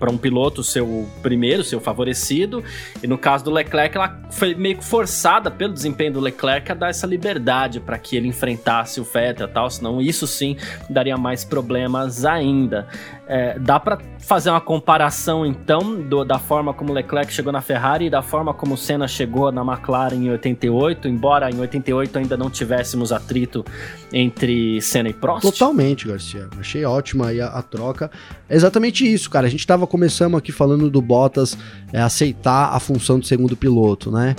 [0.00, 2.64] para um piloto ser o primeiro, ser o favorecido.
[3.02, 6.74] E no caso do Leclerc, ela foi meio que forçada pelo desempenho do Leclerc a
[6.74, 10.56] dar essa liberdade para que ele enfrentasse o Vettel e tal, senão isso sim
[10.88, 12.88] daria mais problemas ainda.
[13.32, 18.06] É, dá para fazer uma comparação então do, da forma como Leclerc chegou na Ferrari
[18.06, 22.50] e da forma como Senna chegou na McLaren em 88, embora em 88 ainda não
[22.50, 23.64] tivéssemos atrito
[24.12, 25.42] entre Senna e Prost?
[25.42, 26.48] Totalmente, Garcia.
[26.58, 28.10] Achei ótima aí a, a troca.
[28.48, 29.46] É exatamente isso, cara.
[29.46, 31.56] A gente tava começando aqui falando do Bottas
[31.92, 34.34] é, aceitar a função de segundo piloto, né?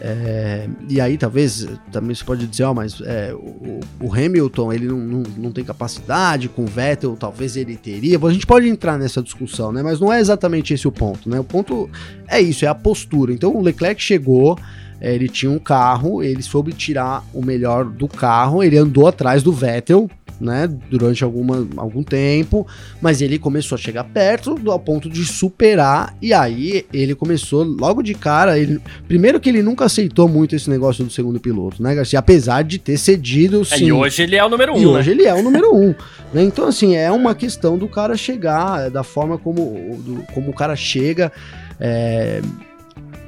[0.00, 4.86] É, e aí, talvez, também você pode dizer, ó, mas é, o, o, Hamilton, ele
[4.86, 8.18] não, não, não, tem capacidade, com o Vettel, talvez ele teria.
[8.22, 9.82] A gente pode entrar nessa discussão, né?
[9.82, 11.40] Mas não é exatamente esse o ponto, né?
[11.40, 11.88] O ponto
[12.28, 13.32] é isso, é a postura.
[13.32, 14.58] Então, o Leclerc chegou,
[15.00, 19.42] é, ele tinha um carro, ele soube tirar o melhor do carro, ele andou atrás
[19.42, 22.66] do Vettel, né, durante alguma, algum tempo,
[23.00, 27.64] mas ele começou a chegar perto do, ao ponto de superar, e aí ele começou
[27.64, 31.82] logo de cara, ele, primeiro que ele nunca aceitou muito esse negócio do segundo piloto,
[31.82, 33.74] né, Garcia, apesar de ter cedido, sim.
[33.74, 34.86] É, e hoje ele é o número um, E né?
[34.86, 35.94] hoje ele é o número um,
[36.32, 40.54] né, então assim, é uma questão do cara chegar, da forma como, do, como o
[40.54, 41.32] cara chega,
[41.80, 42.40] é,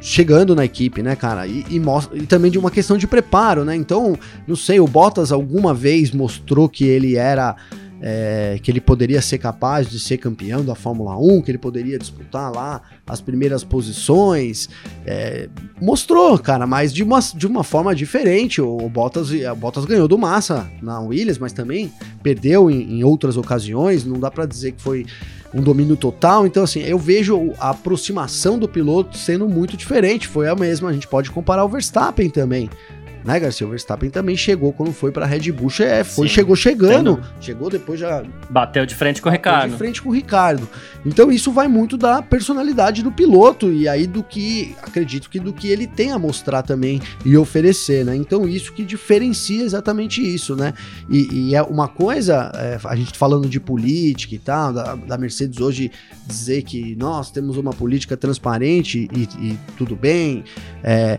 [0.09, 1.47] chegando na equipe, né, cara?
[1.47, 1.81] E, e,
[2.15, 3.77] e também de uma questão de preparo, né?
[3.77, 7.55] Então, não sei, o Bottas alguma vez mostrou que ele era.
[8.01, 11.99] É, que ele poderia ser capaz de ser campeão da Fórmula 1, que ele poderia
[11.99, 14.69] disputar lá as primeiras posições.
[15.05, 15.49] É,
[15.81, 18.61] mostrou, cara, mas de uma, de uma forma diferente.
[18.61, 21.93] O Bottas, o Bottas ganhou do Massa na Williams, mas também
[22.23, 24.05] perdeu em, em outras ocasiões.
[24.05, 25.05] Não dá para dizer que foi
[25.53, 26.47] um domínio total.
[26.47, 30.29] Então, assim, eu vejo a aproximação do piloto sendo muito diferente.
[30.29, 32.69] Foi a mesma, a gente pode comparar o Verstappen também
[33.25, 33.67] né, Garcia?
[33.67, 37.33] O Verstappen também chegou quando foi pra Red Bull, é, foi, Sim, chegou chegando, tendo...
[37.41, 38.23] chegou depois já...
[38.51, 39.73] Bateu de frente com o Ricardo.
[39.73, 40.69] de frente com o Ricardo.
[41.05, 45.53] Então isso vai muito da personalidade do piloto e aí do que, acredito que do
[45.53, 48.17] que ele tem a mostrar também e oferecer, né?
[48.17, 50.75] Então isso que diferencia exatamente isso, né?
[51.09, 55.19] E, e é uma coisa, é, a gente falando de política e tal, da, da,
[55.19, 55.91] Mercedes hoje
[56.27, 60.45] dizer que nós temos uma política transparente e, e tudo bem,
[60.83, 61.19] é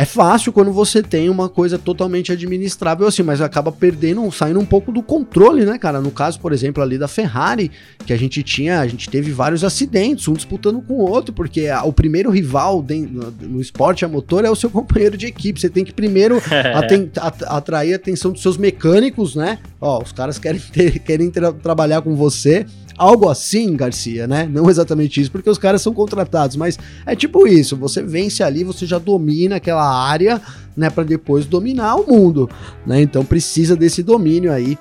[0.00, 4.64] é fácil quando você tem uma coisa totalmente administrável assim, mas acaba perdendo, saindo um
[4.64, 6.00] pouco do controle, né, cara?
[6.00, 7.70] No caso, por exemplo, ali da Ferrari,
[8.06, 11.66] que a gente tinha, a gente teve vários acidentes, um disputando com o outro, porque
[11.66, 15.26] a, o primeiro rival de, no, no, esporte a motor é o seu companheiro de
[15.26, 15.60] equipe.
[15.60, 16.40] Você tem que primeiro
[16.74, 17.10] aten,
[17.46, 19.58] atrair a atenção dos seus mecânicos, né?
[19.78, 22.64] Ó, os caras querem, ter, querem tra trabalhar com você
[23.00, 24.46] algo assim, Garcia, né?
[24.52, 28.62] Não exatamente isso, porque os caras são contratados, mas é tipo isso, você vence ali,
[28.62, 30.38] você já domina aquela área,
[30.76, 32.48] né, para depois dominar o mundo,
[32.86, 33.00] né?
[33.00, 34.78] Então precisa desse domínio aí.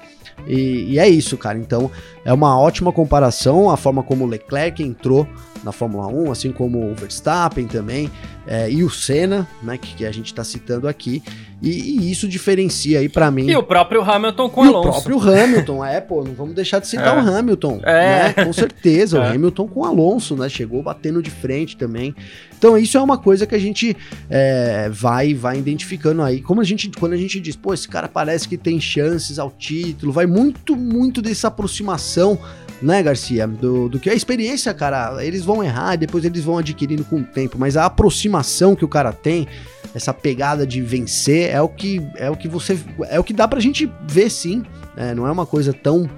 [0.47, 1.57] E, e, é isso, cara.
[1.57, 1.91] Então
[2.23, 5.27] é uma ótima comparação a forma como o Leclerc entrou
[5.63, 8.09] na Fórmula 1, assim como o Verstappen também,
[8.47, 11.21] é, e o Senna, né, que, que a gente está citando aqui,
[11.61, 13.49] e, e, isso diferencia aí para mim.
[13.49, 14.87] E o próprio Hamilton com o Alonso.
[14.87, 17.21] o próprio Hamilton, é, pô, não vamos deixar de citar é.
[17.21, 17.93] o Hamilton, é.
[17.93, 19.21] né, com certeza, é.
[19.21, 22.15] o Hamilton com o Alonso, né, chegou batendo de frente também.
[22.57, 23.95] Então isso é uma coisa que a gente
[24.29, 28.07] é, vai vai identificando aí, como a gente, quando a gente diz, pô, esse cara
[28.07, 32.08] parece que tem chances ao título, vai muito, muito dessa aproximação
[32.81, 33.47] né, Garcia?
[33.47, 37.23] Do, do que a experiência, cara, eles vão errar, depois eles vão adquirindo com o
[37.23, 39.47] tempo, mas a aproximação que o cara tem,
[39.93, 43.47] essa pegada de vencer, é o que é o que você é o que dá
[43.47, 44.63] pra gente ver sim.
[44.95, 46.09] É, não é uma coisa tão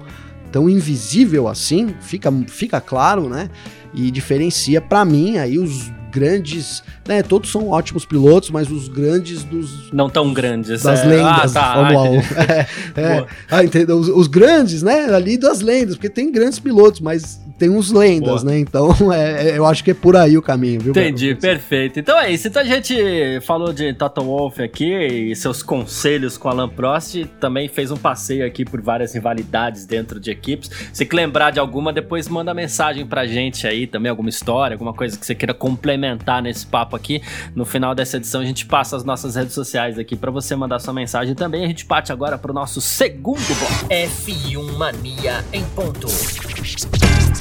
[0.50, 3.48] tão invisível assim, fica, fica claro, né?
[3.94, 7.22] E diferencia para mim aí os grandes, né?
[7.22, 9.90] Todos são ótimos pilotos, mas os grandes dos.
[9.92, 11.04] Não tão grandes, Das é.
[11.06, 11.74] lendas Ah, tá.
[11.74, 12.22] da Fórmula 1.
[12.96, 13.26] É, é.
[13.50, 13.98] Ah, entendeu?
[13.98, 15.06] Os, os grandes, né?
[15.14, 18.52] Ali das lendas, porque tem grandes pilotos, mas tem uns lendas, Boa.
[18.52, 18.58] né?
[18.58, 20.90] Então, é, é, eu acho que é por aí o caminho, viu?
[20.90, 21.98] Entendi, perfeito.
[21.98, 22.48] Então é isso.
[22.48, 22.94] Então a gente
[23.42, 27.24] falou de Toto Wolff aqui e seus conselhos com Alan Prost.
[27.40, 30.70] Também fez um passeio aqui por várias rivalidades dentro de equipes.
[30.92, 34.92] Se que lembrar de alguma, depois manda mensagem pra gente aí também, alguma história, alguma
[34.92, 37.22] coisa que você queira complementar nesse papo aqui.
[37.54, 40.78] No final dessa edição a gente passa as nossas redes sociais aqui pra você mandar
[40.78, 41.64] sua mensagem também.
[41.64, 43.88] A gente parte agora pro nosso segundo bloco.
[43.88, 46.08] F1 Mania em ponto.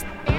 [0.02, 0.31] Thank you.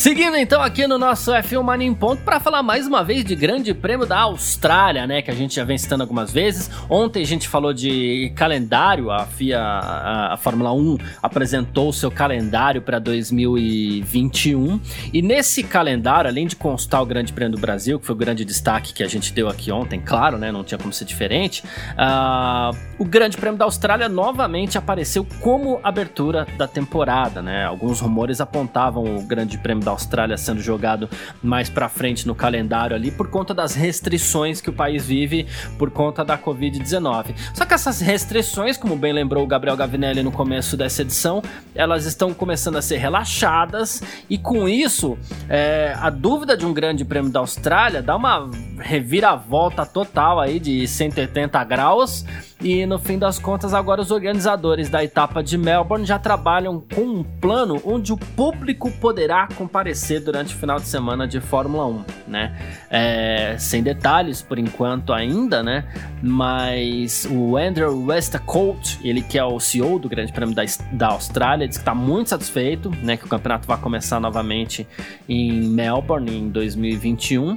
[0.00, 3.36] Seguindo então aqui no nosso F1 Mania em Ponto para falar mais uma vez de
[3.36, 5.20] Grande Prêmio da Austrália, né?
[5.20, 6.70] Que a gente já vem citando algumas vezes.
[6.88, 12.10] Ontem a gente falou de calendário, a FIA, a, a Fórmula 1 apresentou o seu
[12.10, 14.80] calendário para 2021.
[15.12, 18.42] E nesse calendário, além de constar o Grande Prêmio do Brasil, que foi o grande
[18.42, 20.50] destaque que a gente deu aqui ontem, claro, né?
[20.50, 21.62] Não tinha como ser diferente.
[21.98, 27.66] ah, o Grande Prêmio da Austrália novamente apareceu como abertura da temporada, né?
[27.66, 31.08] Alguns rumores apontavam o Grande Prêmio da Austrália sendo jogado
[31.42, 35.46] mais pra frente no calendário ali por conta das restrições que o país vive
[35.78, 37.34] por conta da Covid-19.
[37.54, 41.42] Só que essas restrições, como bem lembrou o Gabriel Gavinelli no começo dessa edição,
[41.74, 47.04] elas estão começando a ser relaxadas e com isso é, a dúvida de um Grande
[47.04, 48.50] Prêmio da Austrália dá uma
[48.80, 52.24] reviravolta total aí de 180 graus.
[52.62, 57.00] E no fim das contas, agora os organizadores da etapa de Melbourne já trabalham com
[57.02, 62.04] um plano onde o público poderá comparecer durante o final de semana de Fórmula 1,
[62.28, 62.54] né?
[62.90, 65.86] É, sem detalhes por enquanto ainda, né?
[66.22, 70.62] Mas o Andrew Westacott, ele que é o CEO do Grande Prêmio da,
[70.92, 73.16] da Austrália, diz que está muito satisfeito, né?
[73.16, 74.86] Que o campeonato vai começar novamente
[75.26, 77.54] em Melbourne em 2021.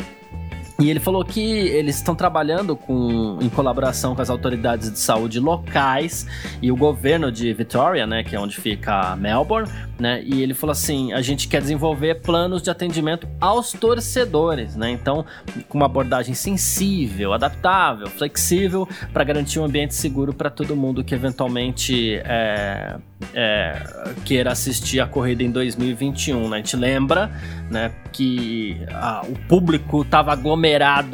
[0.79, 5.39] E ele falou que eles estão trabalhando com, em colaboração com as autoridades de saúde
[5.39, 6.25] locais
[6.61, 10.21] e o governo de Victoria, né, que é onde fica Melbourne, né?
[10.23, 14.89] E ele falou assim: a gente quer desenvolver planos de atendimento aos torcedores, né?
[14.91, 15.25] Então,
[15.69, 21.13] com uma abordagem sensível, adaptável, flexível, para garantir um ambiente seguro para todo mundo que
[21.13, 22.97] eventualmente é,
[23.33, 23.81] é,
[24.25, 26.49] queira assistir a corrida em 2021.
[26.49, 26.57] Né?
[26.57, 27.31] A gente lembra
[27.69, 30.72] né, que ah, o público estava aglomerado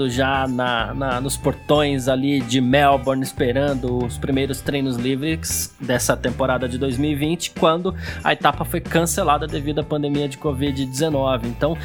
[0.09, 6.67] já na, na- nos portões ali de Melbourne, esperando os primeiros treinos livres dessa temporada
[6.67, 7.93] de 2020, quando
[8.23, 11.41] a etapa foi cancelada devido à pandemia de Covid-19.
[11.45, 11.77] Então,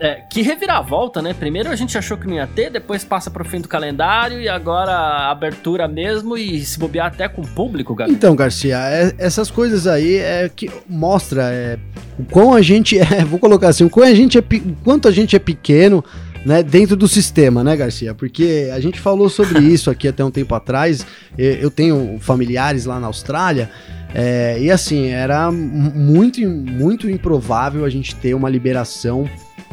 [0.00, 1.32] é, que reviravolta, né?
[1.32, 4.48] Primeiro a gente achou que não ia ter, depois passa pro fim do calendário e
[4.48, 4.92] agora
[5.30, 8.10] abertura mesmo e se bobear até com o público, Gabi.
[8.10, 11.78] Então, Garcia, é- essas coisas aí é que mostra é,
[12.18, 15.06] o quão a gente é, vou colocar assim, o quão a gente é, o quanto
[15.06, 16.04] a gente é pequeno,
[16.44, 18.14] né, dentro do sistema, né, Garcia?
[18.14, 21.06] Porque a gente falou sobre isso aqui até um tempo atrás.
[21.38, 23.70] Eu tenho familiares lá na Austrália.
[24.14, 29.28] é, e assim, era mu- muito, muito improvável a gente ter uma liberação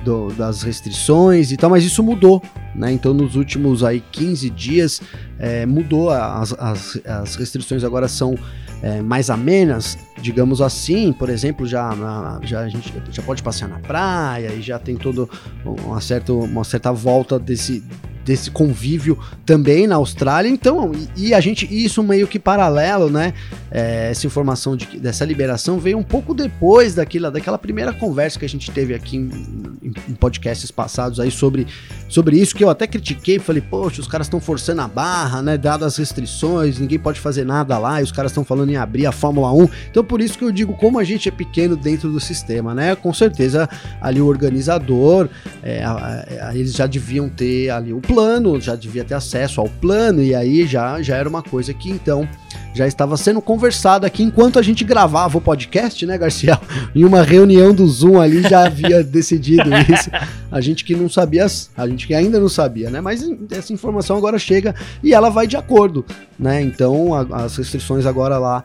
[0.05, 2.41] do- das restrições e tal, mas isso mudou,
[2.73, 2.89] né?
[2.89, 5.01] Então, nos últimos aí 15 dias,
[5.38, 8.34] é, mudou, as, as, as restrições agora são
[8.81, 13.67] é, mais amenas, digamos assim, por exemplo, já, na- já a gente já pode passear
[13.69, 15.29] na praia e já tem todo
[15.65, 15.99] uma
[16.33, 17.83] uma certa volta desse
[18.29, 23.33] desse convívio também na Austrália, então, e, e a gente, isso meio que paralelo, né,
[23.71, 28.45] é, essa informação de, dessa liberação veio um pouco depois daquela, daquela primeira conversa que
[28.45, 29.31] a gente teve aqui em,
[29.81, 31.65] em- em podcasts passados aí sobre,
[32.07, 35.57] sobre isso, que eu até critiquei, falei, poxa, os caras estão forçando a barra, né,
[35.57, 39.07] dadas as restrições, ninguém pode fazer nada lá, e os caras estão falando em abrir
[39.07, 42.11] a Fórmula 1, então por isso que eu digo como a gente é pequeno dentro
[42.11, 43.67] do sistema, né, com certeza
[43.99, 45.27] ali o organizador,
[45.63, 48.18] é, a- a- eles já deviam ter ali o plano,
[48.60, 52.27] já devia ter acesso ao plano, e aí já, já era uma coisa que então
[52.73, 56.60] já estava sendo conversado aqui enquanto a gente gravava o podcast, né, Garcia?
[56.95, 60.10] Em uma reunião do Zoom ali já havia decidido isso.
[60.51, 63.01] A gente que não sabia, a gente que ainda não sabia, né?
[63.01, 66.05] Mas essa informação agora chega e ela vai de acordo,
[66.38, 66.62] né?
[66.62, 68.63] Então a- as restrições agora lá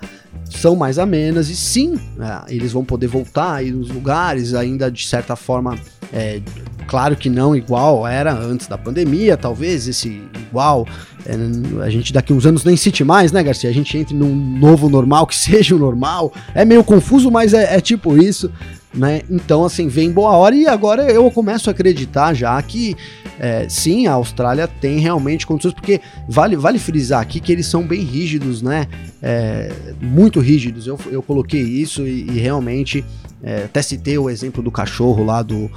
[0.51, 5.07] são mais amenas e sim, é, eles vão poder voltar aí nos lugares ainda de
[5.07, 5.77] certa forma
[6.13, 6.41] é,
[6.87, 10.87] claro que não igual era antes da pandemia, talvez esse igual
[11.27, 11.35] é,
[11.83, 13.71] a gente daqui uns anos nem cite mais, né, Garcia?
[13.71, 16.33] A gente entre num novo normal que seja o normal.
[16.55, 18.51] É meio confuso, mas é, é tipo isso,
[18.93, 19.23] né?
[19.31, 22.95] Então, assim, vem boa hora e agora eu começo a acreditar já que
[23.39, 27.83] é, sim, a Austrália tem realmente condições, porque vale, vale frisar aqui que eles são
[27.83, 28.87] bem rígidos, né?
[29.23, 30.87] É, muito rígidos.
[30.87, 33.05] Eu, eu coloquei isso e, e realmente
[33.47, 35.71] É, até citei o exemplo do cachorro lá do,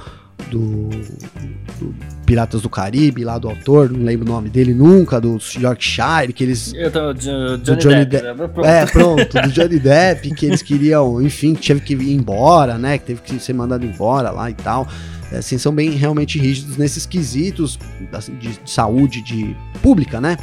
[0.50, 0.88] do,
[1.78, 6.32] do Piratas do Caribe, lá do autor, não lembro o nome dele nunca, do Yorkshire,
[6.32, 6.72] que eles.
[6.74, 8.24] Eu tô, Johnny, do Johnny Depp.
[8.24, 8.38] Depp.
[8.38, 8.48] né?
[8.48, 8.66] Pronto.
[8.66, 12.98] É, pronto, do Johnny Depp, que eles queriam, enfim, que teve que ir embora, né?
[12.98, 14.88] Que teve que ser mandado embora lá e tal.
[15.30, 17.78] É, Assim, são bem realmente rígidos nesses quesitos
[18.12, 20.36] assim, de, de saúde de pública, né?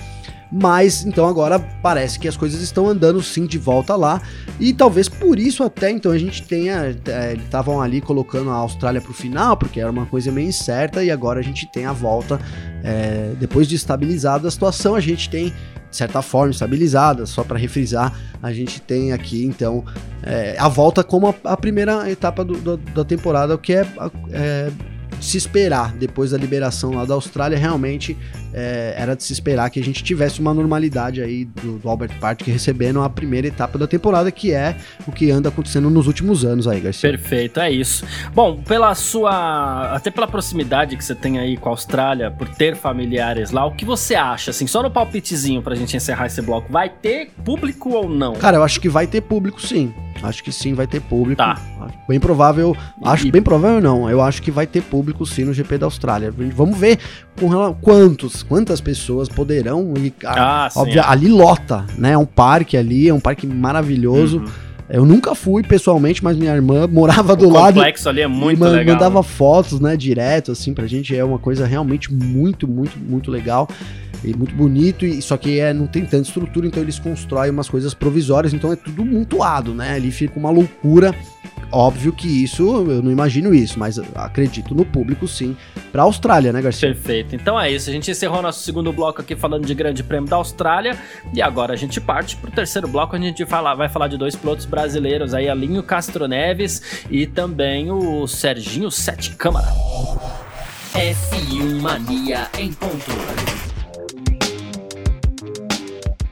[0.52, 4.22] Mas então agora parece que as coisas estão andando sim de volta lá.
[4.60, 6.96] E talvez por isso até então a gente tenha.
[7.08, 11.12] é, estavam ali colocando a Austrália pro final, porque era uma coisa meio incerta, e
[11.12, 12.40] agora a gente tem a volta.
[12.84, 15.46] é, depois de estabilizada a situação, a gente tem,
[15.90, 19.84] de certa forma, estabilizada, só para refrisar, a gente tem aqui então
[20.22, 23.86] é, a volta como a, a primeira etapa do- do- da temporada, o que é,
[24.32, 24.72] é
[25.20, 28.18] se esperar depois da liberação lá da Austrália, realmente
[28.54, 32.18] é, era de se esperar que a gente tivesse uma normalidade aí do, do Albert
[32.20, 34.76] Park recebendo a primeira etapa da temporada, que é
[35.06, 37.10] o que anda acontecendo nos últimos anos aí, Garcia.
[37.10, 38.06] Perfeito, é isso.
[38.34, 39.94] Bom, pela sua.
[39.94, 43.72] Até pela proximidade que você tem aí com a Austrália, por ter familiares lá, o
[43.72, 44.52] que você acha?
[44.52, 48.34] Assim, só no palpitezinho pra gente encerrar esse bloco, vai ter público ou não?
[48.36, 49.94] Cara, eu acho que vai ter público sim.
[50.24, 51.38] Acho que sim, vai ter público.
[51.38, 51.60] Tá.
[52.08, 52.76] Bem provável.
[53.04, 54.10] Acho e- bem provável não.
[54.10, 56.34] Eu acho que vai ter público sim no GP da Austrália.
[56.56, 57.00] Vamos ver
[57.40, 60.14] com quantos, quantas pessoas poderão ir.
[60.26, 60.80] Ah, sim.
[60.80, 62.12] Óbvio, ali lota, né?
[62.14, 64.40] É um parque ali, é um parque maravilhoso.
[64.40, 64.46] Uhum.
[64.90, 68.60] Eu nunca fui pessoalmente, mas minha irmã morava do o lado complexo ali é muito
[68.60, 68.96] man- legal.
[68.96, 71.16] mandava fotos, né, direto, assim, pra gente.
[71.16, 73.68] É uma coisa realmente muito, muito, muito legal.
[74.24, 77.70] E muito bonito, e só que é, não tem tanta estrutura, então eles constroem umas
[77.70, 79.94] coisas provisórias, então é tudo montuado, né?
[79.96, 81.14] Ali fica uma loucura.
[81.78, 85.58] Óbvio que isso, eu não imagino isso, mas acredito no público sim.
[85.92, 86.94] Pra Austrália, né, Garcia?
[86.94, 87.36] Perfeito.
[87.36, 87.90] Então é isso.
[87.90, 90.98] A gente encerrou nosso segundo bloco aqui falando de Grande Prêmio da Austrália.
[91.34, 93.18] E agora a gente parte pro terceiro bloco.
[93.18, 97.28] onde A gente fala, vai falar de dois pilotos brasileiros aí, Alinho Castro Neves e
[97.28, 99.68] também o Serginho Sete Câmara.
[100.94, 103.55] F1 Mania em ponto.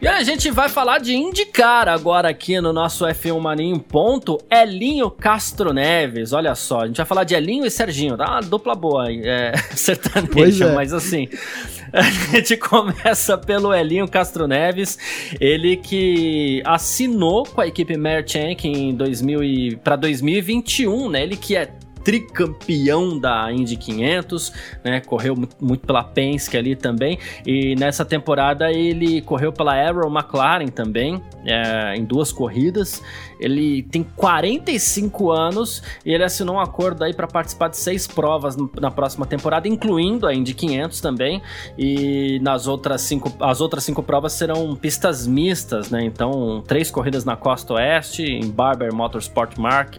[0.04, 5.10] E a gente vai falar de indicar agora aqui no nosso F1 Maninho ponto Elinho
[5.10, 6.34] Castro Neves.
[6.34, 8.30] Olha só, a gente vai falar de Elinho e Serginho, tá?
[8.30, 10.76] Uma dupla boa aí, é, sertaneja, é.
[10.76, 11.30] mas assim,
[11.94, 15.00] a gente começa pelo Elinho Castro Neves,
[15.40, 21.24] ele que assinou com a equipe Merchank em 2000 e, para 2021, né?
[21.24, 21.72] Ele que é
[22.04, 24.52] tricampeão da Indy 500,
[24.84, 25.00] né?
[25.02, 27.18] Correu mu- muito pela Penske ali também.
[27.46, 33.02] E nessa temporada ele correu pela Arrow McLaren também, é, em duas corridas.
[33.40, 38.56] Ele tem 45 anos e ele assinou um acordo aí para participar de seis provas
[38.80, 41.42] na próxima temporada, incluindo a Indy 500 também.
[41.78, 46.04] E nas outras cinco, as outras cinco provas serão pistas mistas, né?
[46.04, 49.56] Então, três corridas na costa oeste, em Barber Motorsport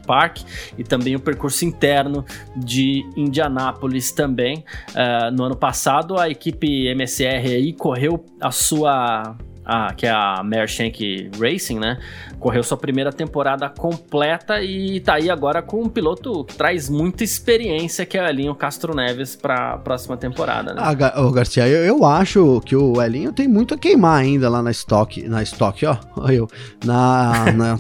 [0.07, 0.41] Park,
[0.79, 2.25] e também o percurso interno
[2.57, 4.65] de Indianápolis também.
[4.95, 9.37] Ah, no ano passado, a equipe MSR aí correu a sua.
[9.65, 11.99] A- que é a Mershank Racing, né?
[12.39, 17.25] Correu sua primeira temporada completa e tá aí agora com um piloto que traz muita
[17.25, 20.83] experiência, que é o Elinho Castro Neves para a próxima temporada, né?
[20.85, 20.95] Ah,
[21.33, 25.23] Garcia, eu, eu acho que o Elinho tem muito a queimar ainda lá na Stock,
[25.27, 25.97] na Stock, ó,
[26.29, 26.49] eu,
[26.85, 27.79] na, na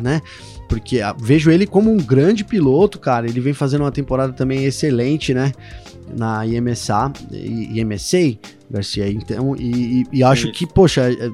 [0.00, 0.20] né?
[0.68, 3.26] Porque ah, vejo ele como um grande piloto, cara.
[3.26, 5.52] Ele vem fazendo uma temporada também excelente, né?
[6.16, 8.38] Na IMSA, IMSA,
[8.74, 9.10] Garcia.
[9.10, 11.30] Então, e, e- e acho que, poxa, é-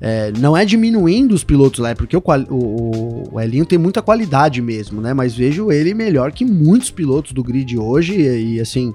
[0.00, 4.00] é, não é diminuindo os pilotos lá, é porque o, o, o Elinho tem muita
[4.00, 5.12] qualidade mesmo, né?
[5.12, 8.94] Mas vejo ele melhor que muitos pilotos do grid hoje e, e, assim.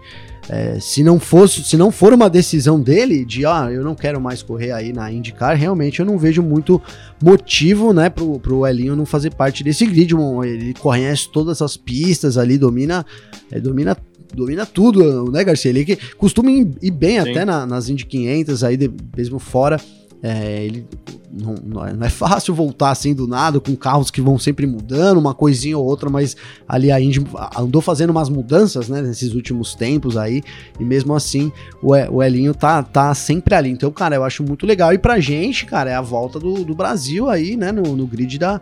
[0.49, 4.19] é, se não fosse, se não for uma decisão dele de ah, eu não quero
[4.21, 6.81] mais correr aí na IndyCar, realmente eu não vejo muito
[7.21, 10.13] motivo, né, pro, pro Elinho não fazer parte desse grid.
[10.43, 13.05] Ele conhece todas as pistas ali, domina,
[13.51, 13.95] é, domina
[14.33, 15.69] domina tudo, né, Garcia?
[15.69, 17.29] Ele que costuma ir bem Sim.
[17.31, 19.79] até na- nas Indy 500 aí, de- mesmo fora.
[20.25, 20.87] É, ele
[21.29, 24.65] não, não é- não é fácil voltar assim do nada com carros que vão sempre
[24.65, 27.21] mudando, uma coisinha ou outra, mas ali a Indy
[27.59, 30.41] andou fazendo umas mudanças, né, nesses últimos tempos aí,
[30.79, 33.69] e mesmo assim o, o Elinho tá, tá sempre ali.
[33.69, 34.93] Então, cara, eu acho muito legal.
[34.93, 38.39] E pra gente, cara, é a volta do, do Brasil aí, né, no, no grid
[38.39, 38.61] da.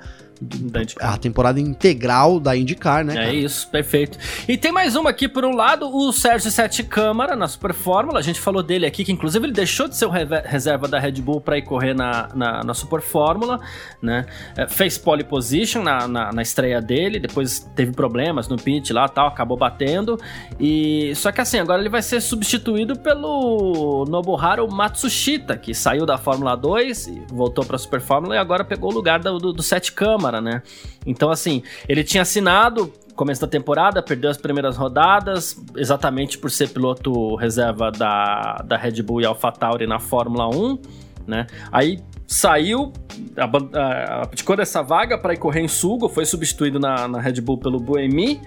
[0.99, 3.13] A temporada integral da IndyCar, né?
[3.13, 3.33] É cara?
[3.33, 4.17] isso, perfeito.
[4.47, 8.19] E tem mais uma aqui por um lado, o Sérgio Sete Câmara na Super Fórmula.
[8.19, 11.13] A gente falou dele aqui, que inclusive ele deixou de ser o reserva da Red
[11.21, 13.59] Bull para ir correr na, na, na Super Fórmula,
[14.01, 14.25] né?
[14.57, 19.07] É, fez pole position na, na, na estreia dele, depois teve problemas no pit lá
[19.07, 20.19] tal, acabou batendo.
[20.59, 26.17] E só que assim, agora ele vai ser substituído pelo Nobuharu Matsushita, que saiu da
[26.17, 29.53] Fórmula 2 e voltou para a Super Fórmula e agora pegou o lugar do, do,
[29.53, 30.30] do Sete Câmara.
[30.31, 30.63] Fora, né?
[31.05, 36.69] Então, assim, ele tinha assinado começo da temporada, perdeu as primeiras rodadas, exatamente por ser
[36.69, 40.79] piloto reserva da, da Red Bull e AlphaTauri na Fórmula 1,
[41.27, 41.45] né?
[41.71, 42.91] Aí saiu,
[43.37, 47.79] abdicou dessa vaga para ir correr em Sugo, foi substituído na, na Red Bull pelo
[47.79, 48.41] Buemi,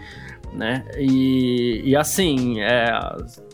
[0.55, 0.85] né?
[0.97, 2.91] E, e assim, é,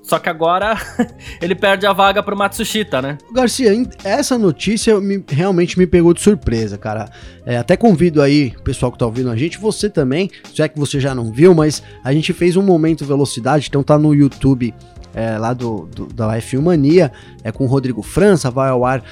[0.02, 0.76] só que agora
[1.40, 3.16] ele perde a vaga pro Matsushita, né?
[3.32, 3.70] Garcia,
[4.04, 7.08] essa notícia me, realmente me pegou de surpresa, cara.
[7.46, 10.68] É, até convido aí o pessoal que tá ouvindo a gente, você também, se é
[10.68, 14.14] que você já não viu, mas a gente fez um momento velocidade, então tá no
[14.14, 14.74] YouTube
[15.14, 19.02] é, lá do, do, da F1 Mania, é com o Rodrigo França, vai ao ar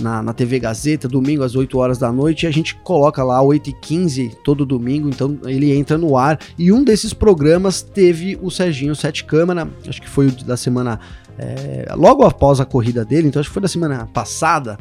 [0.00, 3.40] na, na TV Gazeta, domingo às 8 horas da noite, e a gente coloca lá
[3.40, 6.38] 8h15 todo domingo, então ele entra no ar.
[6.58, 10.98] E um desses programas teve o Serginho Sete Câmara, acho que foi o da semana.
[11.40, 14.76] É, logo após a corrida dele, então acho que foi da semana passada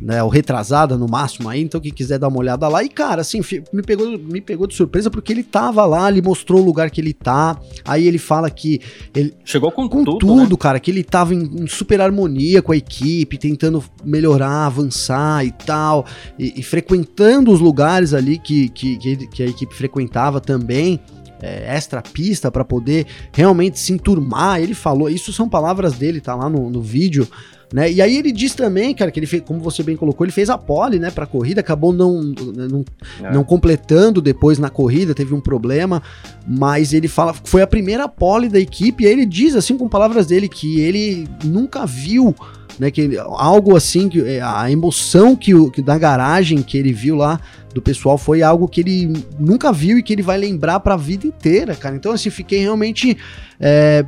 [0.00, 2.82] né, ou retrasada no máximo aí, então quem quiser dar uma olhada lá.
[2.84, 3.40] E cara, assim,
[3.72, 7.00] me pegou, me pegou de surpresa porque ele tava lá, ele mostrou o lugar que
[7.00, 7.58] ele tá.
[7.84, 8.80] Aí ele fala que
[9.14, 10.56] ele chegou com, com tudo, tudo né?
[10.58, 15.52] cara, que ele tava em, em, super harmonia com a equipe, tentando melhorar, avançar e
[15.52, 16.04] tal,
[16.38, 21.00] e, e frequentando os lugares ali que, que, que a equipe frequentava também.
[21.38, 24.58] É, extra pista para poder realmente se enturmar.
[24.58, 27.28] Ele falou, isso são palavras dele, tá lá no, no vídeo.
[27.72, 27.90] Né?
[27.90, 30.48] E aí ele diz também, cara, que ele fez, como você bem colocou, ele fez
[30.48, 32.84] a pole, né, pra corrida, acabou não, não,
[33.22, 33.32] é.
[33.32, 36.00] não completando depois na corrida, teve um problema,
[36.46, 39.88] mas ele fala, foi a primeira pole da equipe, e aí ele diz, assim, com
[39.88, 42.34] palavras dele, que ele nunca viu
[42.78, 46.92] né, que algo assim que é, a emoção que, o, que da garagem que ele
[46.92, 47.40] viu lá
[47.76, 50.96] do pessoal foi algo que ele nunca viu e que ele vai lembrar para a
[50.96, 51.94] vida inteira, cara.
[51.94, 53.18] Então assim, fiquei realmente
[53.58, 54.04] é,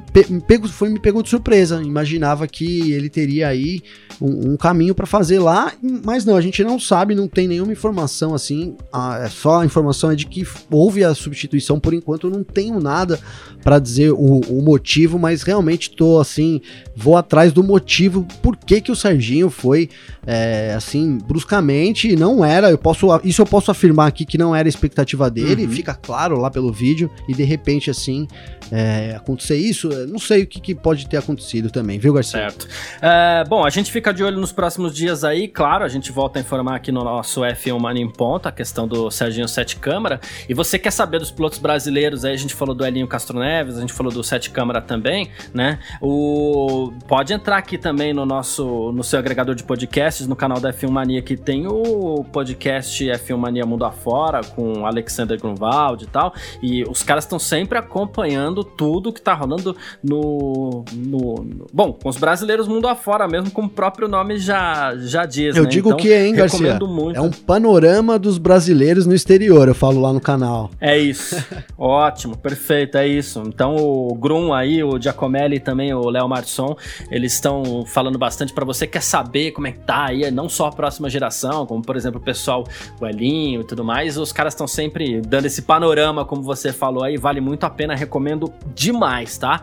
[0.47, 1.83] pego, foi, me pegou de surpresa.
[1.83, 3.83] Imaginava que ele teria aí
[4.21, 5.73] um, um caminho para fazer lá,
[6.05, 8.77] mas não, a gente não sabe, não tem nenhuma informação assim.
[8.93, 11.81] A, é só a informação é de que houve a substituição.
[11.81, 13.19] Por enquanto, eu não tenho nada
[13.62, 16.61] para dizer o, o, motivo, mas realmente tô assim,
[16.97, 19.89] vou atrás do motivo por que, que o Serginho foi
[20.27, 22.14] é, assim bruscamente.
[22.16, 25.65] Não era, eu posso, isso eu posso afirmar aqui que não era a expectativa dele,
[25.65, 25.73] uhum.
[25.73, 28.27] fica claro lá pelo vídeo e de repente assim
[28.71, 32.41] é, acontecer isso, não sei o que, que, pode ter acontecido também, viu, Garcia?
[32.41, 32.69] Certo.
[33.01, 36.39] É, bom, a gente fica de olho nos próximos dias aí, claro, a gente volta
[36.39, 40.21] a informar aqui no nosso F1 Mania em Ponta, a questão do Serginho Sete Câmara,
[40.49, 43.77] e você quer saber dos pilotos brasileiros, aí a gente falou do Elinho Castro Neves,
[43.77, 45.79] a gente falou do Sete Câmara também, né?
[46.01, 46.93] O...
[47.07, 50.91] Pode entrar aqui também no nosso, no seu agregador de podcasts, no canal da F1
[50.91, 56.33] Mania, que tem o podcast F1 Mania Mundo Afora, com Alexander Grunwald e tal,
[56.63, 62.09] e os caras estão sempre acompanhando tudo que tá rolando no, no, no, Bom, com
[62.09, 65.57] os brasileiros mundo afora mesmo, como o próprio nome já, já diz.
[65.57, 65.69] Eu né?
[65.69, 66.79] digo então, que, hein, Garcia?
[66.79, 67.17] Muito.
[67.17, 70.71] É um panorama dos brasileiros no exterior, eu falo lá no canal.
[70.81, 71.37] É isso.
[71.77, 73.43] Ótimo, perfeito, é isso.
[73.47, 76.77] Então o Grum aí, o Giacomelli e também o Léo Marçom,
[77.11, 80.67] eles estão falando bastante para você quer saber como é que tá aí, não só
[80.67, 82.65] a próxima geração, como por exemplo o pessoal,
[83.01, 87.18] o E tudo mais, os caras estão sempre dando esse panorama, como você falou aí,
[87.18, 89.62] vale muito a pena, recomendo demais, tá?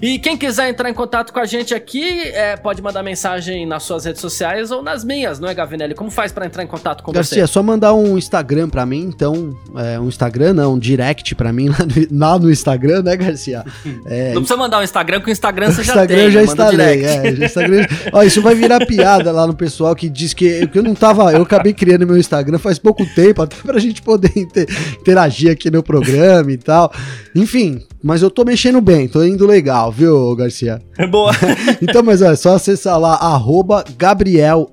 [0.00, 3.82] E quem quiser entrar em contato com a gente aqui, é, pode mandar mensagem nas
[3.82, 5.94] suas redes sociais ou nas minhas, não é, Gavinelli?
[5.94, 7.40] Como faz para entrar em contato com Garcia, você?
[7.40, 11.34] Garcia, é só mandar um Instagram para mim, então, é, um Instagram não, um direct
[11.34, 13.64] para mim lá no, lá no, Instagram, né, Garcia?
[14.06, 16.30] É, não precisa mandar um Instagram, porque o Instagram você já Instagram tem.
[16.30, 20.32] Já instalei, é, já Instagram, ó, isso vai virar piada lá no pessoal que diz
[20.32, 23.78] que, que eu não tava, eu acabei criando meu Instagram faz pouco tempo, até pra
[23.78, 24.66] gente poder inter,
[25.00, 26.92] interagir aqui no programa e tal.
[27.34, 30.80] Enfim, mas eu tô mexendo bem, tô indo legal, viu, Garcia?
[30.96, 31.32] É boa.
[31.82, 34.70] então, mas é só acessar lá, arroba Gabriel,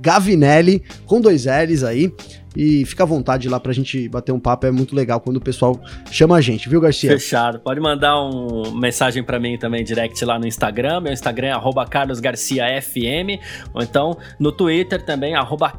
[0.00, 2.12] Gavinelli, com dois L's aí.
[2.56, 5.40] E fica à vontade lá pra gente bater um papo, é muito legal quando o
[5.40, 5.80] pessoal
[6.10, 7.10] chama a gente, viu, Garcia?
[7.10, 7.60] Fechado.
[7.60, 11.00] Pode mandar uma mensagem para mim também, direct lá no Instagram.
[11.00, 13.38] Meu Instagram é carlosgarciafm.
[13.72, 15.34] Ou então no Twitter também,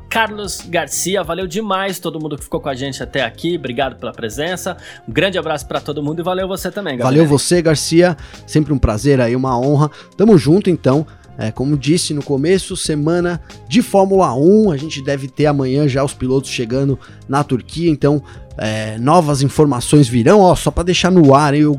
[0.09, 1.24] carlosgarcia.
[1.24, 3.57] Valeu demais todo mundo que ficou com a gente até aqui.
[3.57, 4.78] Obrigado pela presença.
[5.07, 7.15] Um grande abraço para todo mundo e valeu você também, galera.
[7.15, 8.15] Valeu você, Garcia.
[8.47, 9.89] Sempre um prazer aí, uma honra.
[10.15, 11.05] Tamo junto, então.
[11.42, 14.70] É, como disse no começo, semana de Fórmula 1.
[14.70, 18.22] A gente deve ter amanhã já os pilotos chegando na Turquia, então
[18.60, 20.39] é, novas informações virão.
[20.42, 21.76] Ó, só para deixar no ar, hein, o,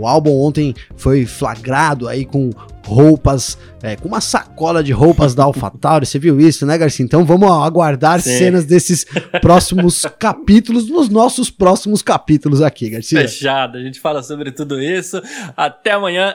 [0.00, 2.50] o álbum ontem foi flagrado aí com
[2.84, 6.06] roupas, é, com uma sacola de roupas da AlphaTauri.
[6.06, 7.04] Você viu isso, né, Garcia?
[7.04, 8.36] Então vamos aguardar Sim.
[8.36, 9.06] cenas desses
[9.40, 13.20] próximos capítulos, nos nossos próximos capítulos aqui, Garcia.
[13.20, 15.22] Fechado, a gente fala sobre tudo isso.
[15.56, 16.34] Até amanhã